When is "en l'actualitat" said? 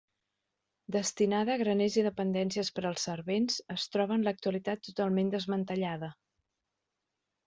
4.21-4.81